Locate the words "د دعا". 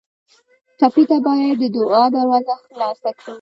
1.61-2.03